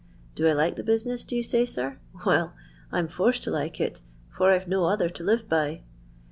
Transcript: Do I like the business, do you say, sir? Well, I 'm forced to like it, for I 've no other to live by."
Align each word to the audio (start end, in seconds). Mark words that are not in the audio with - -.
Do 0.33 0.47
I 0.47 0.53
like 0.53 0.77
the 0.77 0.83
business, 0.83 1.23
do 1.23 1.35
you 1.35 1.43
say, 1.43 1.63
sir? 1.63 1.99
Well, 2.25 2.53
I 2.91 2.97
'm 2.97 3.07
forced 3.07 3.43
to 3.43 3.51
like 3.51 3.79
it, 3.79 4.01
for 4.35 4.51
I 4.51 4.57
've 4.57 4.67
no 4.67 4.85
other 4.85 5.09
to 5.09 5.23
live 5.23 5.47
by." 5.47 5.83